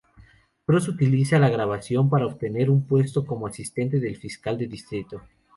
Cross 0.65 0.87
utiliza 0.87 1.37
la 1.37 1.49
grabación 1.51 2.09
para 2.09 2.25
obtener 2.25 2.71
un 2.71 2.87
puesto 2.87 3.23
como 3.23 3.45
asistente 3.45 3.99
del 3.99 4.17
fiscal 4.17 4.57
de 4.57 4.65
distrito. 4.65 5.21